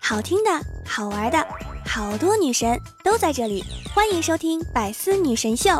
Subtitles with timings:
[0.00, 0.50] 好听的，
[0.86, 1.46] 好玩的，
[1.84, 5.70] 好多女神都在这里，欢迎收听《百思女神秀》。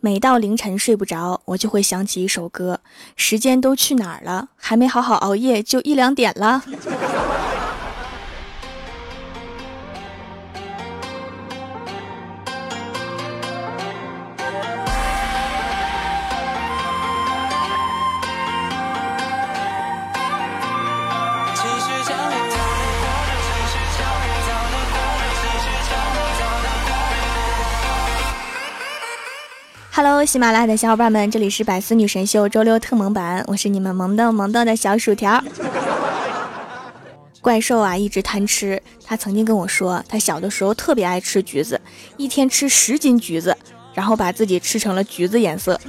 [0.00, 2.80] 每到凌晨睡不着，我就会想起一首歌：
[3.16, 4.48] 时间都去哪儿了？
[4.56, 6.62] 还没好好熬夜，就一两点了。
[29.96, 35.40] Hello，喜马拉雅的小伙伴们，这里是百思女神秀周六特萌版，我是你们萌逗萌逗的小薯条。
[37.40, 38.82] 怪兽啊，一直贪吃。
[39.04, 41.80] 他曾经跟我说，他小的时候特别爱吃橘子，
[42.16, 43.56] 一天吃十斤橘子，
[43.94, 45.80] 然后把自己吃成了橘子颜色。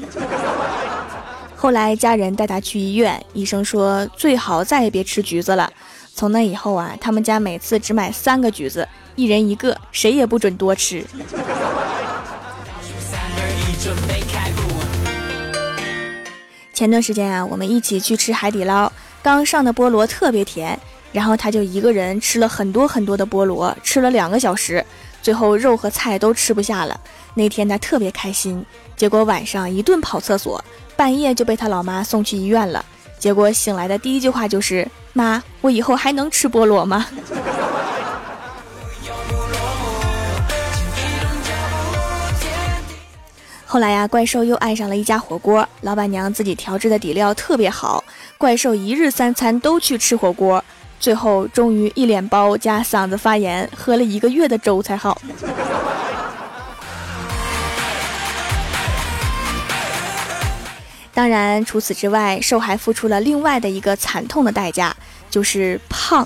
[1.58, 5.68] 后来家人带他去医院，医生说最好再也别吃橘子了。
[6.14, 11.04] 从那以后啊，他们家每次只买三个橘子，一人一个，谁也不准多吃。
[16.74, 18.92] 前段时间啊，我们一起去吃海底捞，
[19.24, 20.78] 刚上的菠萝特别甜，
[21.14, 24.86] 然后他就一个人吃了很多很多的菠萝，吃了两个小时，
[25.22, 27.00] 最后肉和菜都吃不下了。
[27.34, 28.64] 那天他特别开心，
[28.98, 30.64] 结果晚上一顿跑厕所，
[30.98, 32.84] 半夜就被他老妈送去医院了。
[33.18, 37.08] 结果醒来的第一句话就是：“妈，我以后还能吃菠萝吗？”
[43.76, 48.02] 后来呀，怪兽又爱上了一家火锅，老板娘自己调制的底料特别好，
[48.38, 50.64] 怪兽一日三餐都去吃火锅，
[50.98, 55.22] 最后终于一脸包加嗓子发炎，喝了一个月的粥才好。
[61.14, 64.96] 当然，除此之外，兽还付出了另外的一个惨痛的代价，
[65.30, 66.26] 就是胖。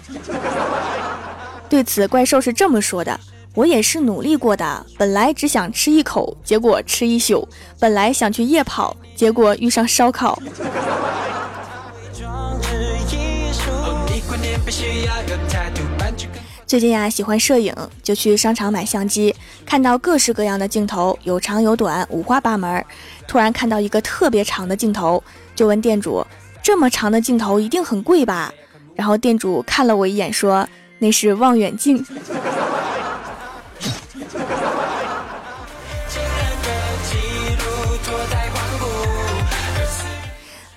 [1.67, 3.19] 对此，怪兽是这么说的。
[3.55, 7.47] 我也是努力过的，本来只想吃一口，结果吃一宿；
[7.79, 10.39] 本来想去夜跑，结果遇上烧烤。
[16.65, 22.85] 最近呀，喜欢摄影，就去商场买相机，看到各式各样的镜头，有长有短，五花八门。
[23.27, 25.21] 突然看到一个特别长的镜头，
[25.55, 26.23] 就问店主
[26.61, 28.53] ：“这么长的镜头一定很贵吧？”
[28.95, 30.67] 然后店主看了我一眼，说
[30.99, 32.05] ：“那是望远镜。”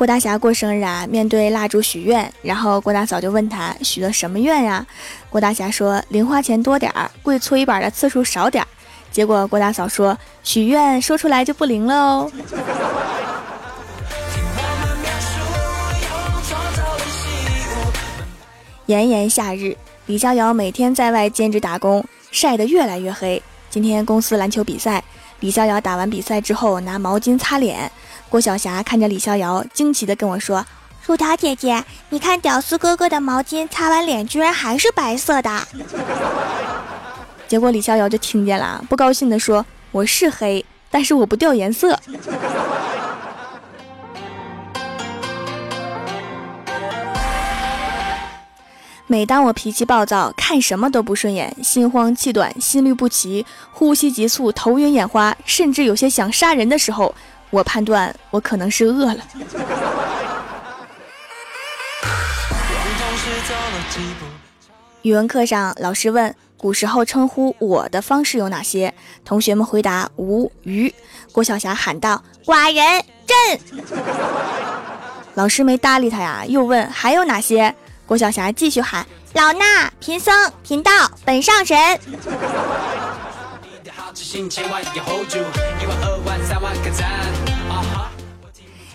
[0.03, 4.85] 郭大侠过生日啊，面对蜡烛许愿，然后郭大嫂就问他许了什么愿呀？
[5.31, 8.67] 郭大侠说零花钱多点儿，跪搓衣板的次数少点儿。
[9.12, 12.33] 结果郭大嫂说许愿说出来就不灵了哦。
[18.87, 19.77] 炎炎夏日，
[20.07, 23.41] 李逍遥每天在外兼职打工，晒得越来越黑。
[23.71, 25.05] 今天公司篮球比赛，
[25.39, 27.89] 李逍遥打完比赛之后拿毛巾擦脸。
[28.32, 30.65] 郭晓霞看着李逍遥，惊奇的跟我说
[31.04, 35.69] ：“薯条姐姐，你看屌丝哥哥的毛巾擦完脸居然还是白色的。
[37.47, 42.00] ”结果李逍遥就听见了，不高兴的说：“我是黑，但是我不掉颜色。
[49.06, 57.14] ”每当我脾气暴躁，看什么都不顺眼，心慌气短，心律不齐，呼吸急促，头晕眼花，甚至有些想杀人的时候。
[57.53, 59.19] 我判断我可能是饿了。
[65.03, 68.95] 语文课上，老师问古时候称呼我的方式有哪些？
[69.23, 70.95] 同学们回答吴、虞。
[71.31, 73.61] 郭晓霞喊道：“寡人朕。”
[75.35, 77.75] 老师没搭理他呀，又问还有哪些？
[78.07, 80.91] 郭晓霞继续喊：“老衲贫僧贫道
[81.25, 81.77] 本上神。”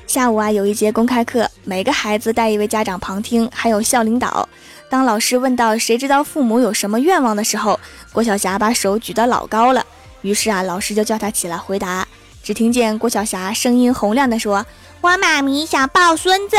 [0.05, 4.47] 下午啊，有一节公开课，每个孩子带一位家长旁听，还有校领导。
[4.90, 7.79] 当老师问到谁知道父母有什么愿望的时候，
[8.14, 9.85] 郭晓霞把手举得老高了。
[10.22, 12.08] 于是啊，老师就叫他起来回答。
[12.43, 14.66] 只听见郭晓霞声音洪亮地说
[15.02, 16.55] ：“我妈咪想抱孙子。”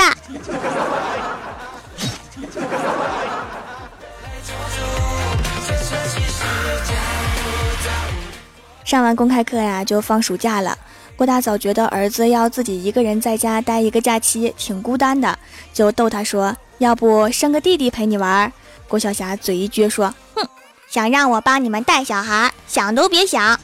[8.89, 10.75] 上完公开课呀，就放暑假了。
[11.15, 15.39] 郭大嫂觉得儿子要自己一个人在家待一个假期，挺孤单的，
[15.75, 18.51] 就逗他说：“要不生个弟弟陪你玩？”
[18.89, 20.49] 郭晓霞嘴一撅说：“哼，
[20.89, 23.61] 想让我帮你们带小孩，想都别想。”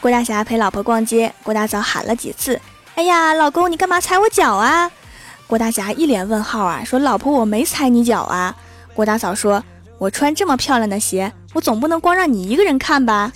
[0.00, 2.60] 郭大侠陪老婆逛街，郭大嫂喊了几次
[2.94, 4.88] ：“哎呀，老公，你干嘛踩我脚啊？”
[5.50, 8.54] 郭大侠一脸问号啊，说：“老婆，我没踩你脚啊。”
[8.94, 9.64] 郭大嫂说
[9.98, 13.32] ：“我穿这么漂亮的鞋，我总不能光让你一个人看吧？”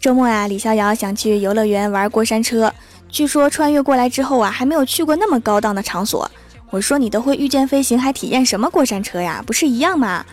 [0.00, 2.72] 周末啊，李逍遥想去游乐园玩过山车。
[3.08, 6.30] 据说穿越过来之后啊，还没有去过那么高档的场所。
[6.70, 9.42] 我说你都会御剑飞行，还体验什么过山车呀？
[9.44, 10.24] 不是一样吗？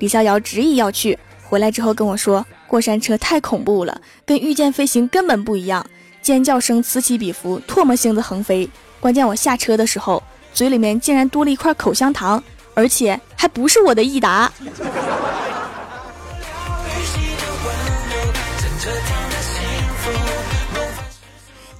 [0.00, 5.84] 李逍遥执意要去，回来之后跟我说，过山车太恐怖了，跟御剑飞行根本不一样，
[6.20, 8.68] 尖叫声此起彼伏，唾沫星子横飞。
[9.00, 10.22] 关键我下车的时候，
[10.52, 12.40] 嘴里面竟然多了一块口香糖，
[12.74, 14.52] 而且还不是我的益达。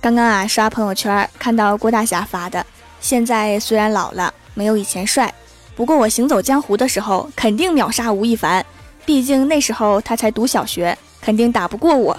[0.00, 2.64] 刚刚啊，刷朋友圈看到郭大侠发的，
[3.00, 5.34] 现在虽然老了，没有以前帅，
[5.76, 8.64] 不过我行走江湖的时候肯定秒杀吴亦凡，
[9.08, 12.14] 毕竟那时候他才读小学，肯定打不过我。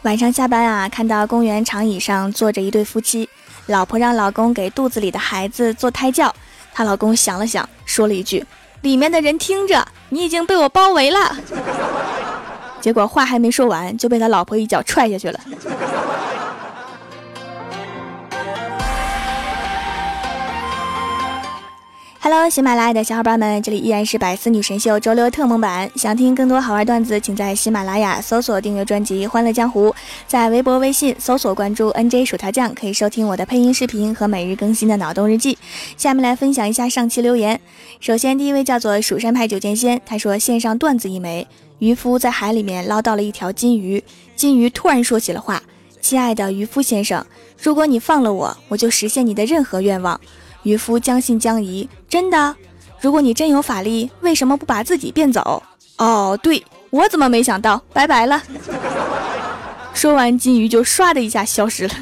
[0.00, 3.28] 晚上下班啊，看到公园长椅上坐着一对夫妻，
[3.66, 6.34] 老婆让老公给肚子里的孩子做胎教，
[6.72, 8.42] 她老公想了想，说了一句。
[8.80, 11.36] 里面的人听着，你已经被我包围了。
[12.80, 15.38] 结果话还没说完，就被他老婆一脚踹下去了。
[22.28, 25.88] Hello，喜马拉雅的小伙伴们，这里依然是百思女神秀周六特蒙版。
[25.94, 29.90] 想听更多好玩段子，请在喜马拉雅搜索订阅专辑《欢乐江湖》，
[30.26, 35.56] 在微博、微信搜索关注 NJ 薯条酱，可以收听我的配音视频和每日更新的脑洞日记。
[35.96, 37.60] 下面来分享一下上期留言。
[38.00, 41.46] 首先，第一位叫做蜀山派九剑仙，他说线上段子一枚：
[41.78, 44.02] 渔夫在海里面捞到了一条金鱼，
[44.34, 45.62] 金鱼突然说起了话
[46.02, 47.24] ：“亲爱的渔夫先生，
[47.62, 50.20] 如果你放了我，我就实现你的任何愿望。”
[50.66, 52.56] 渔夫将信将疑，真的？
[53.00, 55.62] 如果你真有法力，为什么不把自己变走？
[55.96, 56.60] 哦，对
[56.90, 57.80] 我怎么没想到？
[57.92, 58.42] 拜拜了。
[59.94, 61.94] 说完，金鱼就唰的一下消失了。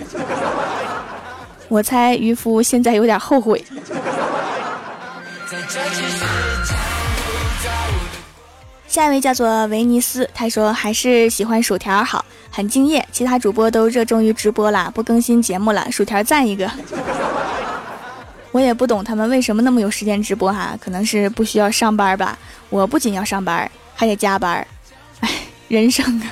[1.69, 3.63] 我猜渔夫现在有点后悔。
[8.89, 13.07] 下一位叫做维尼斯，他说还是喜欢薯条好，很敬业。
[13.13, 16.71] 其他主播都热衷于直播了，不更新节目了，薯条赞一个。
[18.55, 22.39] 我也不懂他们为什么那么有时间直播哈，可能是不需要上班吧。
[22.71, 24.65] 我不仅要上班，还得加班，
[25.19, 25.29] 哎，
[25.67, 26.31] 人生啊。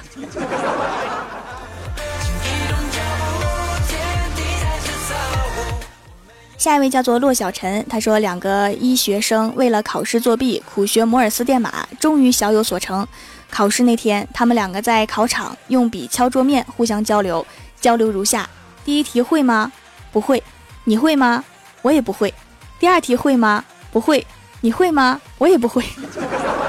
[6.57, 13.05] 下一位叫做骆小晨，他说两个医学生为了考试作弊，苦学摩尔斯电码，终于小有所成。
[13.51, 17.45] 考试那天，他们两个在考场用笔敲桌面，互相交流，
[17.81, 18.49] 交流如下：
[18.85, 19.73] 第一题会吗？
[20.13, 20.41] 不会。
[20.85, 21.45] 你会吗？
[21.83, 22.33] 我也不会，
[22.79, 23.65] 第二题会吗？
[23.93, 24.25] 不会，
[24.61, 25.21] 你会吗？
[25.39, 25.85] 我也不会，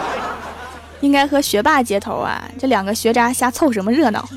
[1.01, 2.43] 应该和学霸接头啊！
[2.59, 4.27] 这两个学渣瞎凑什么热闹？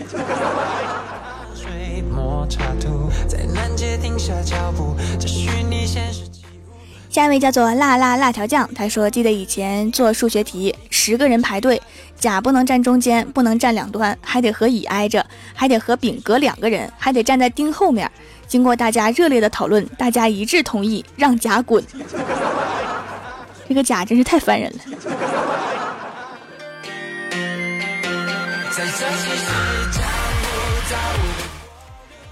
[7.08, 11.80] 下一位叫做辣辣辣条酱，他说：“记得以前做数学题，十个人排队，
[12.14, 15.24] 甲不能站中间，不能站两端，还得和乙挨着，
[15.54, 18.10] 还得和丙隔两个人，还得站在丁后面。”
[18.46, 21.82] 经过大家热烈的讨论，大家一致同意让甲滚。
[23.68, 24.78] 这个甲真是太烦人了。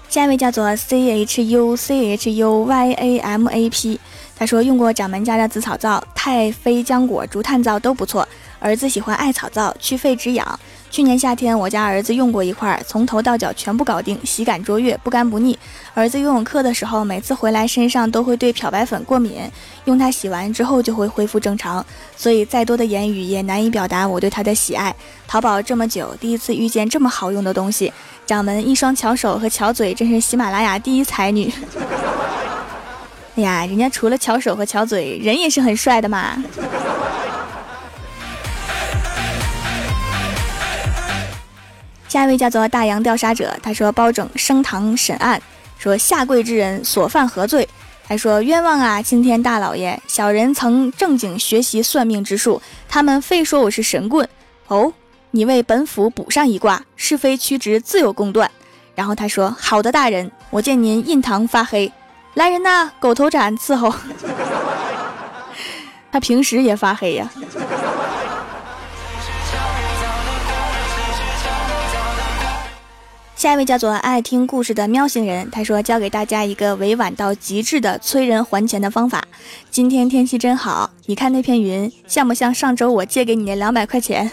[0.07, 3.99] 下一位叫做 C H U C H U Y A M A P，
[4.37, 8.25] 他说用过掌门家的紫草皂、太妃浆果竹炭皂都不错，
[8.59, 10.59] 儿子喜欢艾草皂，去痱止痒。
[10.95, 15.59] 去年夏天，我家儿子用过一块，从头到脚全部搞定，洗感卓越，不干不腻。
[15.93, 19.33] 儿子游泳课的时候，每次回来身上都会对漂白粉过敏，
[19.83, 21.85] 用它洗完之后就会恢复正常。
[22.15, 24.95] 所以再多的言语也难以表达我对它的喜爱。
[25.27, 27.91] 淘宝这么久，第一次遇见这么好用的东西。
[28.25, 31.51] 掌门一双巧手和巧嘴，真是喜马拉雅第一才女。
[33.35, 36.41] 哎呀，人家除了巧手和巧嘴，人也是很帅的嘛。
[42.15, 45.41] 下一位叫做大洋调查者，他说包拯升堂审案，
[45.77, 47.67] 说下跪之人所犯何罪？
[48.07, 54.25] 他说冤枉啊，青天大老爷，小人曾正经学习算命之术，他们非说我是神棍。
[54.67, 54.93] 哦，
[55.31, 58.49] 你为本府卜上一卦，是非曲直自有公断。
[58.95, 61.91] 然后他说好的大人，我见您印堂发黑，
[62.35, 63.93] 来人呐，狗头斩伺候。
[66.13, 67.29] 他平时也发黑呀。
[73.35, 79.21] 下一位叫做爱听故事的喵星人，他说教给大家一个委婉到极致的催人还钱的方法。
[79.69, 84.31] 今天天气真好，你看那片云像不像上周我借给你那两百块钱？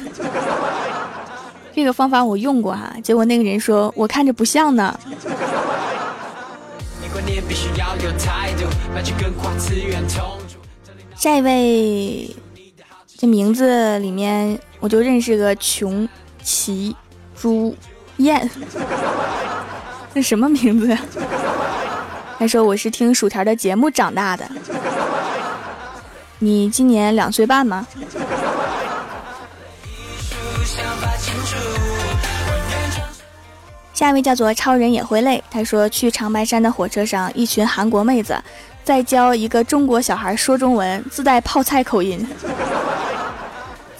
[1.74, 4.96] 这个方法我用过哈，结果那个人说我看着不像呢。
[11.16, 12.36] 下一位，
[13.18, 16.08] 这名字里面我就认识个穷
[16.42, 16.94] 奇
[17.34, 17.74] 朱
[18.22, 18.50] 燕，
[20.14, 20.98] 这什么名字呀？
[22.38, 24.44] 他说我是听薯条的节目长大的。
[26.38, 27.86] 你今年两岁半吗？
[33.94, 35.42] 下一位叫做超人也会累。
[35.48, 38.36] 他说去长白山的火车上，一群韩国妹子
[38.82, 42.26] 在教一个中国小孩说中文，自带泡菜口音，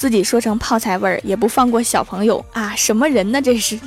[0.03, 2.75] 自己说成泡菜味儿，也不放过小朋友啊！
[2.75, 3.41] 什么人呢？
[3.41, 3.79] 这是。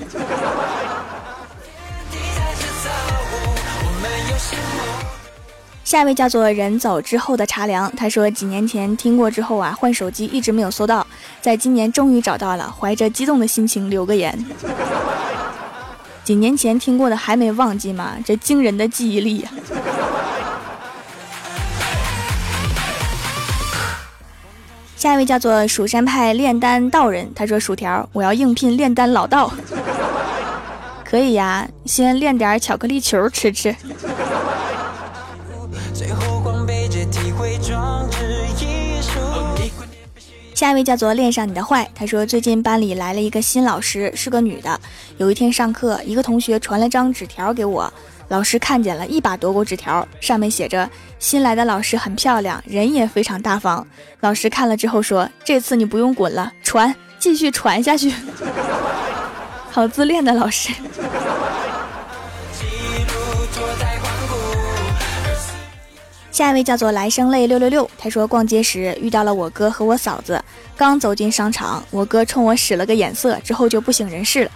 [5.84, 11.06] 下一位叫做人走之后的茶凉，他说几年前听过之后啊，换手机一直没有搜到，
[11.42, 14.46] 在今年终于找到了，怀着激动的心情留个言。
[16.24, 18.16] 几年前听过的还没忘记吗？
[18.26, 19.46] 这惊人的记忆力！
[24.96, 29.52] 下一位叫做蜀山派炼丹道人，他说：“薯条，我要应聘炼丹老道。
[31.06, 33.76] ”可以呀，先炼点巧克力球吃吃。
[40.56, 44.80] 下一位叫做恋上你的坏，他说最近班里来了一个新老师，是个女的。
[45.18, 47.94] 有一天上课，一个同学传了张纸条给我，
[48.30, 50.90] 老师看见了，一把夺过纸条，上面写着
[51.20, 53.86] ：“新来的老师很漂亮，人也非常大方。”
[54.22, 58.12] 老师看了之后说：“这次你不用滚了，传，继续传下去。
[59.70, 60.74] ”好自恋的老师。
[66.32, 70.44] 下一位叫做来生泪六六六，他说逛街时遇到了我哥和我嫂子，
[70.76, 74.52] 刚走进商场，我哥冲我使了个眼色，之后就不省人事了。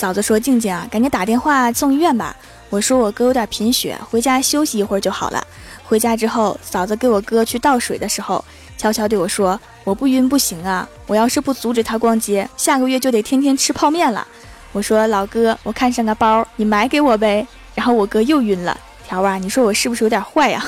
[0.00, 2.34] 嫂子说：“静静啊，赶紧打电话送医院吧。”
[2.70, 5.46] 我说：“我哥有点贫血，回家休息一会儿就好了。”
[5.84, 8.42] 回家之后，嫂子给我哥去倒水的时候，
[8.78, 14.26] 悄悄对我说：“我不晕不行啊，我要是不阻止他逛街，下个月就得天天吃泡面了。”
[14.72, 18.74] 我说：“老哥，我看上个包，你买给我呗。”然后我哥又晕了。
[19.06, 20.64] 条啊，你说我是不是有点坏呀？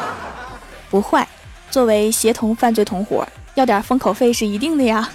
[0.90, 1.26] 不坏，
[1.70, 5.08] 作为协同犯罪同伙，要点封口费是一定的呀。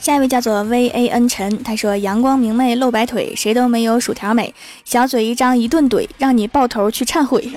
[0.00, 4.54] 下一位叫做 V A N 陈，他说：“阳光明媚露白腿，谁都没有薯条美。
[4.82, 7.52] 小嘴一张一顿怼，让你抱头去忏悔。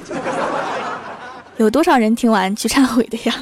[1.55, 3.35] 有多少人听完去忏悔的呀？”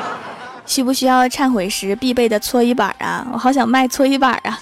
[0.64, 3.26] 需不需要忏悔时必备的搓衣板啊？
[3.32, 4.58] 我好想卖搓衣板啊！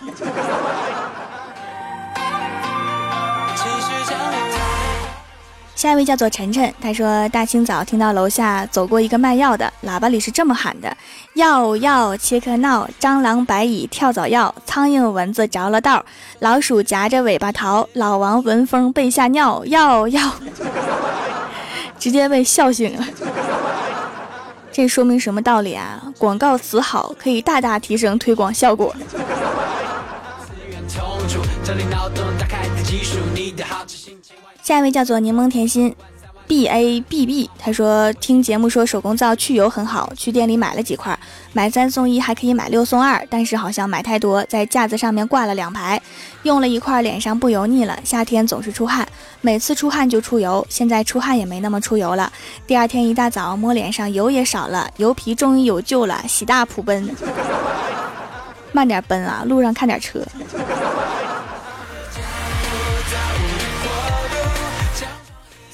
[5.84, 10.96] 下一位叫做晨晨，他说大清早听到楼下走过一个卖药的，喇叭里是这么喊的：
[11.34, 16.02] 药药切克闹，蟑螂白蚁跳蚤药，苍蝇蚊子着了道，
[16.38, 20.32] 老鼠夹着尾巴逃，老王闻风被吓尿，药药，
[22.00, 23.06] 直接被笑醒了。
[24.72, 26.02] 这说明什么道理啊？
[26.16, 28.96] 广告词好，可以大大提升推广效果。
[34.64, 35.94] 下一位叫做柠檬甜心。
[36.46, 41.18] b a b b，他说听节目说手工皂去油很好，去店里买了几块，
[41.52, 46.00] 买三送一还可以买六送二，但是好像买太多，在架子上面挂了两排，
[46.44, 47.98] 用了一块脸上不油腻了。
[48.04, 49.06] 夏天总是出汗，
[49.42, 52.32] 每次出汗就出油，现在出汗也没那么出油了。
[52.66, 57.14] 第二天一大早摸脸上油也少了，油皮终于有救了，喜大普奔。
[58.72, 60.20] 慢点奔啊，路上看点车。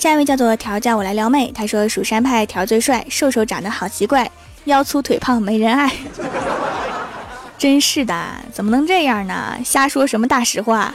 [0.01, 1.53] 下一位叫做条，叫我来撩妹。
[1.55, 4.31] 他说：“蜀山派条最帅，瘦瘦长得好奇怪，
[4.65, 5.93] 腰粗腿胖没人爱。
[7.59, 9.59] ”真是的，怎么能这样呢？
[9.63, 10.91] 瞎说什么大实话？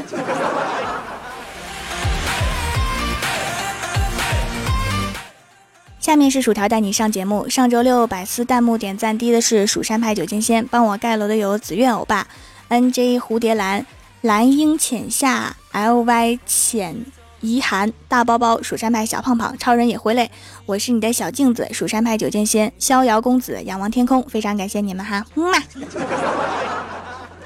[5.99, 7.47] 下面是薯条带你上节目。
[7.47, 12.25] 上周六百思弹幕点赞低的是蜀山派九剑仙，帮我盖楼的有紫苑欧巴、
[12.69, 13.85] N J 蝴蝶兰、
[14.21, 17.05] 蓝鹰浅夏、L Y 浅。
[17.41, 20.29] 遗寒大包包，蜀山派小胖胖，超人也会累。
[20.65, 24.23] 我是你的小镜子，蜀山派九剑仙，逍遥公子，仰望天空。
[24.23, 25.43] 非常感谢你们哈，么。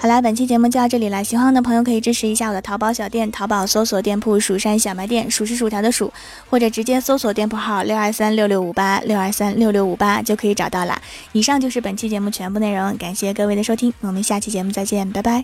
[0.02, 1.22] 好啦，本期节目就到这里了。
[1.22, 6.14] 喜欢的朋友可以支持一下我的淘宝小店，淘宝搜索店铺“蜀山小卖店”，数是薯条的数，
[6.50, 11.02] 或者直接搜索店铺号六二三六六五八六二三六六五八就可以找到了。
[11.34, 15.44] 以上就是本期节目全部内容，感谢各位的收听，我们下期节目再见，拜拜。